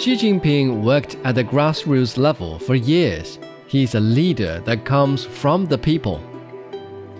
[0.00, 3.38] Xi Jinping worked at the grassroots level for years.
[3.66, 6.22] He is a leader that comes from the people.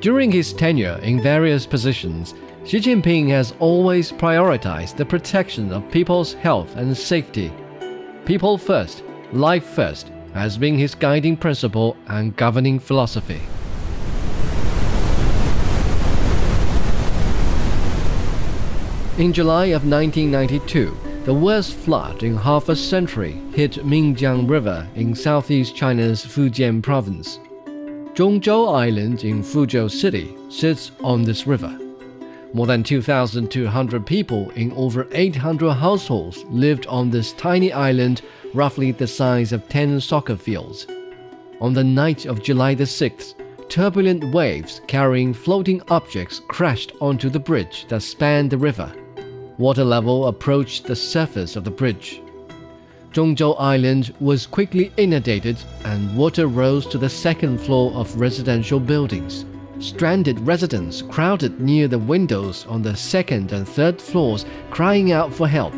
[0.01, 2.33] During his tenure in various positions,
[2.65, 7.53] Xi Jinping has always prioritized the protection of people's health and safety.
[8.25, 9.05] People first,
[9.35, 13.43] life first has been his guiding principle and governing philosophy.
[19.19, 25.15] In July of 1992, the worst flood in half a century hit Minjiang River in
[25.15, 27.39] southeast China's Fujian province.
[28.15, 31.79] Zhongzhou Island in Fuzhou City sits on this river.
[32.55, 38.23] More than 2,200 people in over 800 households lived on this tiny island,
[38.55, 40.87] roughly the size of 10 soccer fields.
[41.61, 43.35] On the night of July the 6th,
[43.69, 48.91] turbulent waves carrying floating objects crashed onto the bridge that spanned the river
[49.61, 52.23] water level approached the surface of the bridge.
[53.13, 59.45] Zhongzhou Island was quickly inundated and water rose to the second floor of residential buildings.
[59.79, 65.47] Stranded residents crowded near the windows on the second and third floors, crying out for
[65.47, 65.75] help.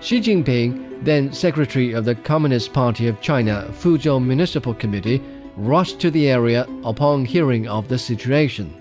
[0.00, 5.20] Xi Jinping, then Secretary of the Communist Party of China Fuzhou Municipal Committee,
[5.56, 8.79] rushed to the area upon hearing of the situation.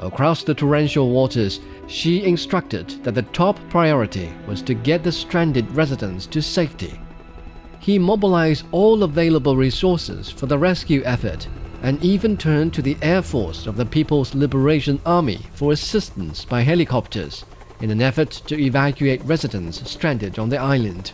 [0.00, 5.70] Across the torrential waters, Xi instructed that the top priority was to get the stranded
[5.70, 7.00] residents to safety.
[7.80, 11.48] He mobilized all available resources for the rescue effort
[11.82, 16.62] and even turned to the Air Force of the People's Liberation Army for assistance by
[16.62, 17.44] helicopters
[17.80, 21.12] in an effort to evacuate residents stranded on the island.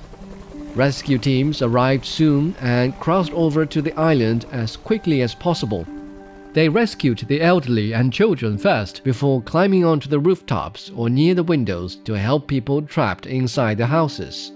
[0.75, 5.87] Rescue teams arrived soon and crossed over to the island as quickly as possible
[6.53, 11.43] they rescued the elderly and children first before climbing onto the rooftops or near the
[11.43, 14.53] windows to help people trapped inside the houses.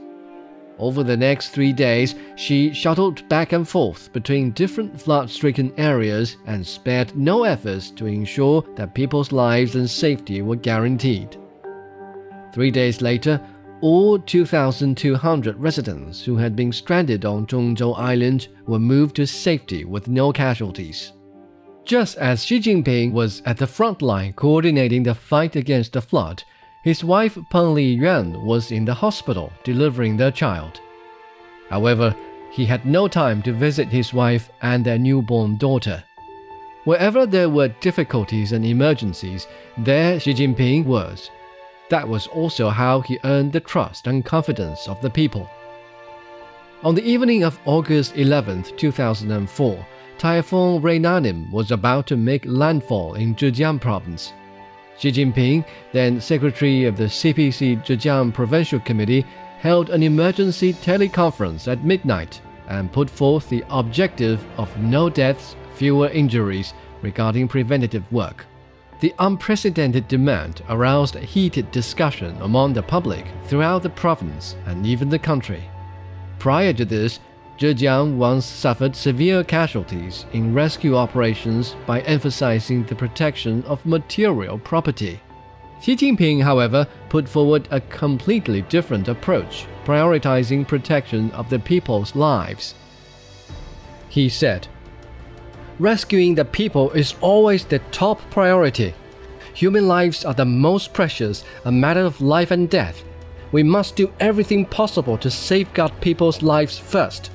[0.78, 6.36] Over the next three days, Xi shuttled back and forth between different flood stricken areas
[6.46, 11.38] and spared no efforts to ensure that people's lives and safety were guaranteed.
[12.52, 13.40] Three days later,
[13.80, 20.08] all 2,200 residents who had been stranded on Zhongzhou Island were moved to safety with
[20.08, 21.12] no casualties.
[21.86, 26.42] Just as Xi Jinping was at the front line coordinating the fight against the flood,
[26.82, 30.80] his wife Peng Liyuan was in the hospital delivering their child.
[31.70, 32.12] However,
[32.50, 36.02] he had no time to visit his wife and their newborn daughter.
[36.82, 39.46] Wherever there were difficulties and emergencies,
[39.78, 41.30] there Xi Jinping was.
[41.88, 45.48] That was also how he earned the trust and confidence of the people.
[46.82, 49.86] On the evening of August 11, 2004,
[50.18, 54.32] Typhoon Rananim was about to make landfall in Zhejiang province.
[54.98, 59.26] Xi Jinping, then secretary of the CPC Zhejiang Provincial Committee,
[59.58, 66.08] held an emergency teleconference at midnight and put forth the objective of no deaths, fewer
[66.08, 66.72] injuries
[67.02, 68.46] regarding preventative work.
[69.00, 75.18] The unprecedented demand aroused heated discussion among the public throughout the province and even the
[75.18, 75.68] country.
[76.38, 77.20] Prior to this,
[77.58, 85.20] Zhejiang once suffered severe casualties in rescue operations by emphasizing the protection of material property.
[85.80, 92.74] Xi Jinping, however, put forward a completely different approach, prioritizing protection of the people's lives.
[94.10, 94.68] He said,
[95.78, 98.94] Rescuing the people is always the top priority.
[99.54, 103.02] Human lives are the most precious, a matter of life and death.
[103.50, 107.30] We must do everything possible to safeguard people's lives first.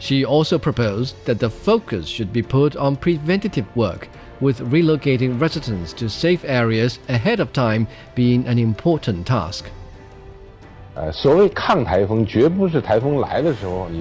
[0.00, 4.08] Xi also proposed that the focus should be put on preventative work,
[4.40, 9.66] with relocating residents to safe areas ahead of time being an important task.
[10.96, 11.12] Uh,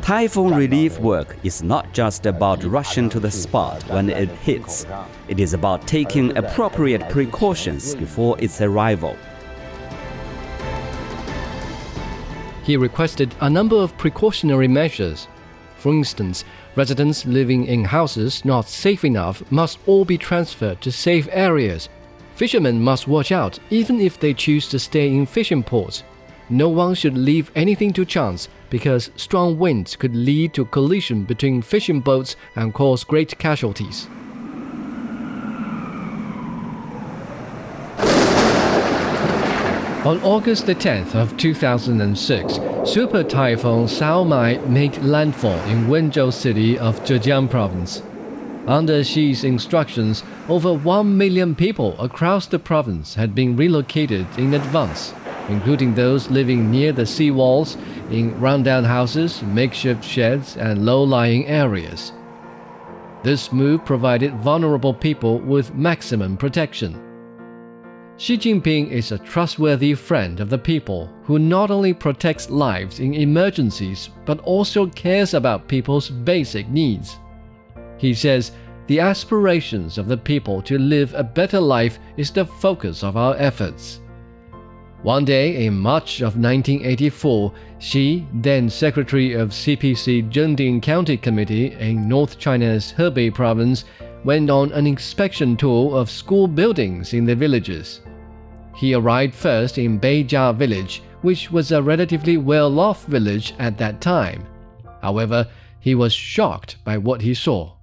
[0.02, 4.86] Typhoon relief work is not just about rushing to the spot when it hits.
[5.28, 9.16] It is about taking appropriate precautions before its arrival.
[12.64, 15.28] He requested a number of precautionary measures
[15.80, 16.44] for instance,
[16.76, 21.90] residents living in houses not safe enough must all be transferred to safe areas.
[22.36, 26.04] Fishermen must watch out even if they choose to stay in fishing ports.
[26.50, 31.62] No one should leave anything to chance because strong winds could lead to collision between
[31.62, 34.08] fishing boats and cause great casualties.
[40.06, 42.54] On August the 10th of 2006,
[42.90, 48.02] Super Typhoon Saomai made landfall in Wenzhou city of Zhejiang province.
[48.66, 55.14] Under Xi's instructions, over 1 million people across the province had been relocated in advance.
[55.50, 57.76] including those living near the seawalls,
[58.12, 62.12] in rundown houses, makeshift sheds, and low lying areas.
[63.24, 67.09] This move provided vulnerable people with maximum protection.
[68.20, 73.14] Xi Jinping is a trustworthy friend of the people who not only protects lives in
[73.14, 77.18] emergencies but also cares about people's basic needs.
[77.98, 78.52] He says
[78.88, 83.38] the aspirations of the people to live a better life is the focus of our
[83.38, 84.02] efforts.
[85.02, 92.10] One day in March of 1984, Xi, then secretary of CPC Zhengding County Committee in
[92.10, 93.86] North China's Hebei province,
[94.26, 98.02] went on an inspection tour of school buildings in the villages.
[98.80, 104.00] He arrived first in Beijia village, which was a relatively well off village at that
[104.00, 104.46] time.
[105.02, 105.48] However,
[105.82, 107.74] he was shocked by what he saw.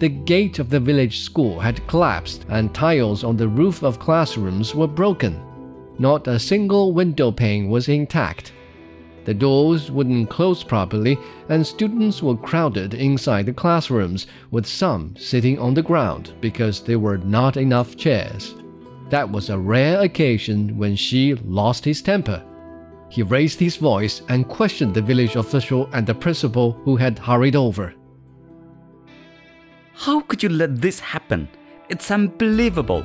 [0.00, 4.74] The gate of the village school had collapsed and tiles on the roof of classrooms
[4.74, 5.40] were broken.
[5.98, 8.52] Not a single window pane was intact.
[9.24, 11.18] The doors wouldn't close properly,
[11.48, 16.98] and students were crowded inside the classrooms, with some sitting on the ground because there
[16.98, 18.54] were not enough chairs.
[19.10, 22.42] That was a rare occasion when Xi lost his temper.
[23.10, 27.56] He raised his voice and questioned the village official and the principal who had hurried
[27.56, 27.92] over.
[29.94, 31.48] How could you let this happen?
[31.88, 33.04] It's unbelievable.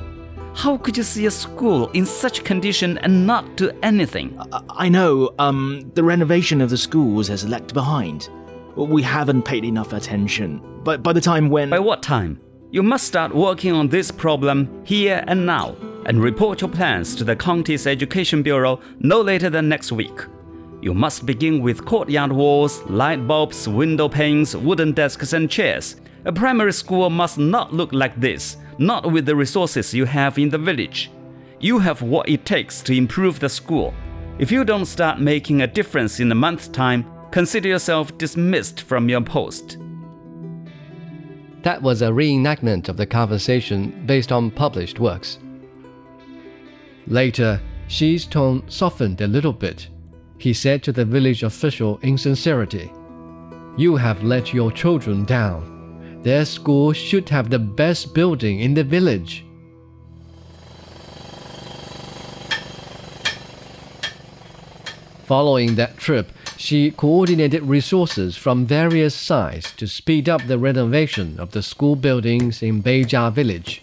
[0.56, 4.40] How could you see a school in such condition and not do anything?
[4.52, 8.30] I, I know, um, the renovation of the schools has lagged behind.
[8.74, 10.62] We haven't paid enough attention.
[10.82, 11.68] But by the time when.
[11.68, 12.40] By what time?
[12.70, 15.76] You must start working on this problem here and now
[16.06, 20.24] and report your plans to the county's education bureau no later than next week.
[20.80, 25.96] You must begin with courtyard walls, light bulbs, window panes, wooden desks, and chairs.
[26.24, 30.50] A primary school must not look like this not with the resources you have in
[30.50, 31.10] the village.
[31.60, 33.94] You have what it takes to improve the school.
[34.38, 39.08] If you don't start making a difference in a month's time, consider yourself dismissed from
[39.08, 39.78] your post.
[41.62, 45.38] That was a reenactment of the conversation based on published works.
[47.06, 49.88] Later, Xi's tone softened a little bit.
[50.38, 52.92] He said to the village official in sincerity,
[53.76, 55.75] You have let your children down.
[56.22, 59.44] Their school should have the best building in the village.
[65.26, 71.50] Following that trip, Xi coordinated resources from various sides to speed up the renovation of
[71.50, 73.82] the school buildings in Beijia village.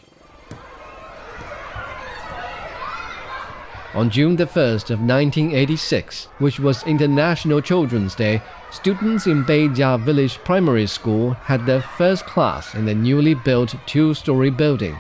[3.94, 8.42] On June the 1st of 1986, which was International Children's Day,
[8.74, 14.50] students in Beijia Village Primary School had their first class in the newly built two-story
[14.50, 14.98] building.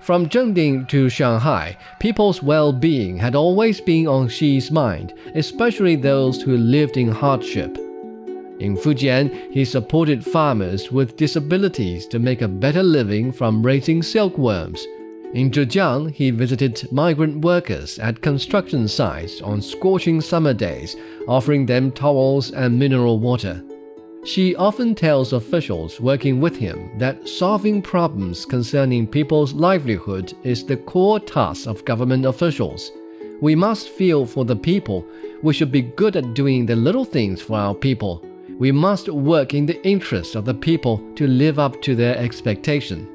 [0.00, 6.56] From Zhengding to Shanghai, people's well-being had always been on Xi's mind, especially those who
[6.56, 7.76] lived in hardship.
[8.60, 14.86] In Fujian, he supported farmers with disabilities to make a better living from raising silkworms
[15.34, 20.96] in Zhejiang, he visited migrant workers at construction sites on scorching summer days,
[21.26, 23.60] offering them towels and mineral water.
[24.24, 30.76] Xi often tells officials working with him that solving problems concerning people's livelihood is the
[30.76, 32.92] core task of government officials.
[33.40, 35.04] We must feel for the people.
[35.42, 38.24] We should be good at doing the little things for our people.
[38.58, 43.08] We must work in the interest of the people to live up to their expectation.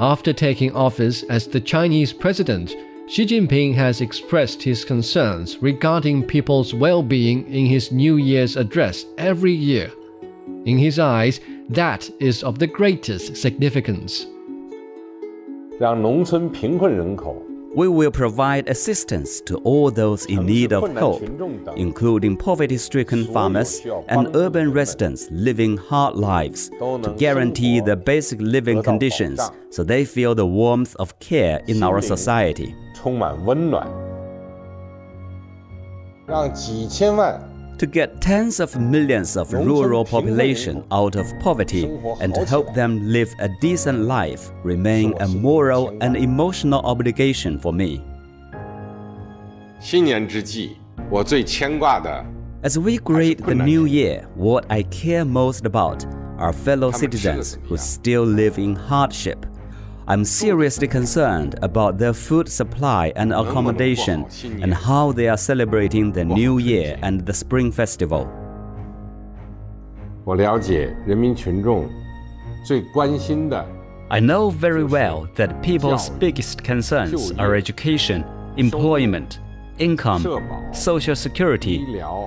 [0.00, 2.74] After taking office as the Chinese president,
[3.08, 9.06] Xi Jinping has expressed his concerns regarding people's well being in his New Year's address
[9.16, 9.90] every year.
[10.66, 14.26] In his eyes, that is of the greatest significance.
[15.78, 17.40] 让农村贫困人口
[17.74, 21.22] we will provide assistance to all those in need of help,
[21.76, 28.82] including poverty stricken farmers and urban residents living hard lives, to guarantee the basic living
[28.82, 32.74] conditions so they feel the warmth of care in our society.
[36.28, 37.51] 让几千万
[37.83, 41.83] to get tens of millions of rural population out of poverty
[42.21, 47.73] and to help them live a decent life remain a moral and emotional obligation for
[47.73, 48.01] me.
[52.63, 56.05] As we greet the new year, what I care most about
[56.37, 59.45] are fellow citizens who still live in hardship
[60.05, 64.25] I'm seriously concerned about their food supply and accommodation
[64.61, 68.29] and how they are celebrating the New Year and the Spring Festival.
[74.09, 78.25] I know very well that people's biggest concerns are education,
[78.57, 79.39] employment,
[79.79, 80.21] income,
[80.73, 81.77] social security,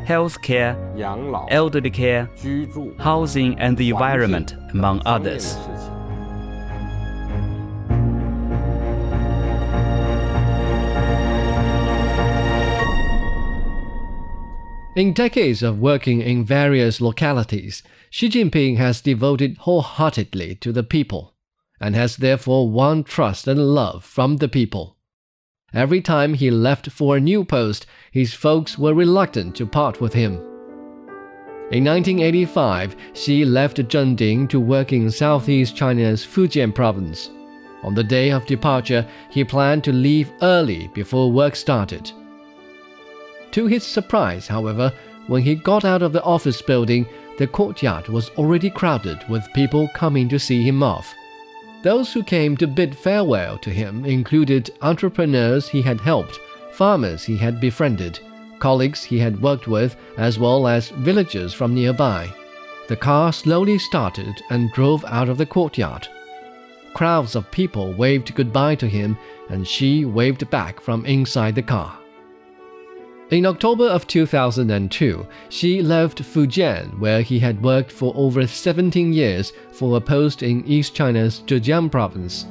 [0.07, 0.77] health care,
[1.51, 2.31] elderly care,
[2.99, 5.57] housing, and the environment, among others.
[14.97, 21.35] In decades of working in various localities, Xi Jinping has devoted wholeheartedly to the people,
[21.79, 24.97] and has therefore won trust and love from the people.
[25.75, 30.15] Every time he left for a new post, his folks were reluctant to part with
[30.15, 30.37] him.
[31.71, 37.29] In 1985, Xi left Zhengding to work in southeast China's Fujian province.
[37.83, 42.11] On the day of departure, he planned to leave early before work started.
[43.57, 44.93] To his surprise, however,
[45.29, 47.07] when he got out of the office building,
[47.39, 51.15] the courtyard was already crowded with people coming to see him off.
[51.83, 56.39] Those who came to bid farewell to him included entrepreneurs he had helped,
[56.73, 58.21] farmers he had befriended,
[58.59, 62.29] colleagues he had worked with, as well as villagers from nearby.
[62.89, 66.07] The car slowly started and drove out of the courtyard.
[66.93, 69.17] Crowds of people waved goodbye to him,
[69.49, 71.99] and Xi waved back from inside the car.
[73.31, 79.53] In October of 2002, Xi left Fujian, where he had worked for over 17 years,
[79.73, 82.47] for a post in East China's Zhejiang province.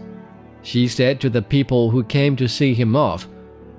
[0.63, 3.25] Xi said to the people who came to see him off,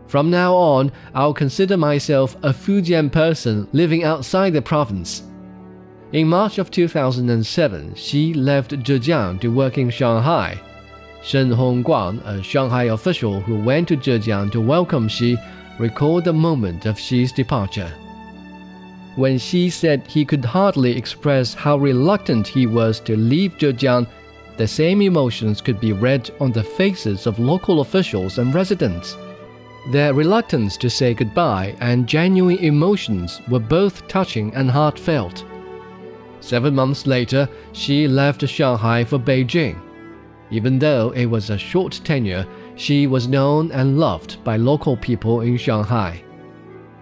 [0.06, 5.22] From now on, I'll consider myself a Fujian person living outside the province.
[6.12, 10.58] In March of 2007, Xi left Zhejiang to work in Shanghai.
[11.22, 15.36] Shen Hongguang, a Shanghai official who went to Zhejiang to welcome Xi,
[15.78, 17.92] recalled the moment of Xi's departure.
[19.16, 24.06] When Xi said he could hardly express how reluctant he was to leave Zhejiang,
[24.56, 29.16] the same emotions could be read on the faces of local officials and residents.
[29.90, 35.44] Their reluctance to say goodbye and genuine emotions were both touching and heartfelt.
[36.40, 39.80] Seven months later, Xi left Shanghai for Beijing.
[40.50, 45.40] Even though it was a short tenure, Xi was known and loved by local people
[45.40, 46.22] in Shanghai.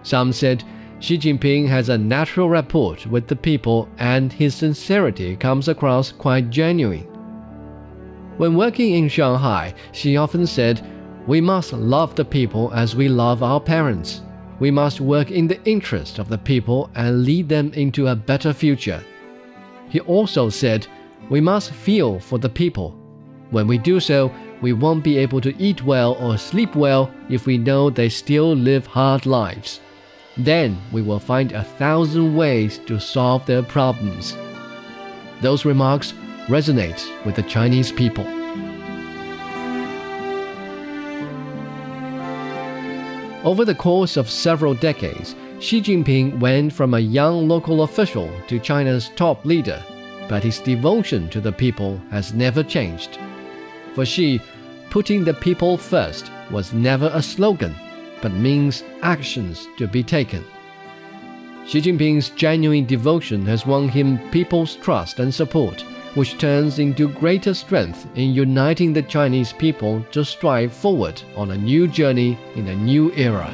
[0.03, 0.63] Some said
[0.99, 6.49] Xi Jinping has a natural rapport with the people and his sincerity comes across quite
[6.49, 7.07] genuine.
[8.37, 10.81] When working in Shanghai, Xi often said,
[11.27, 14.21] We must love the people as we love our parents.
[14.59, 18.53] We must work in the interest of the people and lead them into a better
[18.53, 19.03] future.
[19.89, 20.87] He also said,
[21.29, 22.97] We must feel for the people.
[23.51, 24.31] When we do so,
[24.65, 28.55] we won't be able to eat well or sleep well if we know they still
[28.55, 29.79] live hard lives.
[30.37, 34.35] Then we will find a thousand ways to solve their problems.
[35.41, 36.15] Those remarks
[36.47, 38.25] resonate with the Chinese people.
[43.47, 48.57] Over the course of several decades, Xi Jinping went from a young local official to
[48.57, 49.83] China's top leader,
[50.27, 53.19] but his devotion to the people has never changed.
[53.93, 54.41] For Xi,
[54.95, 57.75] putting the people first was never a slogan,
[58.21, 60.41] but means actions to be taken.
[61.67, 65.81] Xi Jinping's genuine devotion has won him people's trust and support,
[66.13, 71.57] which turns into greater strength in uniting the Chinese people to strive forward on a
[71.57, 73.51] new journey in a new era.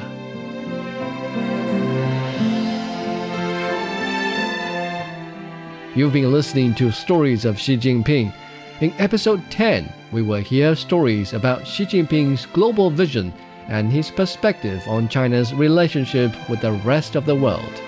[5.96, 8.32] You've been listening to Stories of Xi Jinping.
[8.80, 13.32] In episode 10, we will hear stories about Xi Jinping's global vision
[13.68, 17.82] and his perspective on China's relationship with the rest of the world.